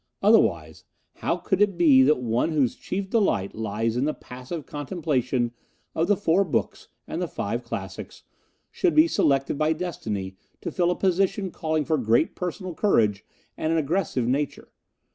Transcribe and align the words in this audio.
Otherwise, 0.23 0.83
how 1.17 1.37
could 1.37 1.61
it 1.61 1.77
be 1.77 2.01
that 2.01 2.19
one 2.19 2.53
whose 2.53 2.73
chief 2.75 3.07
delight 3.07 3.53
lies 3.53 3.95
in 3.95 4.05
the 4.05 4.15
passive 4.15 4.65
contemplation 4.65 5.51
of 5.93 6.07
the 6.07 6.17
Four 6.17 6.43
Books 6.43 6.87
and 7.07 7.21
the 7.21 7.27
Five 7.27 7.63
Classics, 7.63 8.23
should 8.71 8.95
be 8.95 9.07
selected 9.07 9.59
by 9.59 9.73
destiny 9.73 10.37
to 10.61 10.71
fill 10.71 10.89
a 10.89 10.95
position 10.95 11.51
calling 11.51 11.85
for 11.85 11.99
great 11.99 12.35
personal 12.35 12.73
courage 12.73 13.23
and 13.55 13.71
an 13.71 13.77
aggressive 13.77 14.25
nature? 14.27 14.69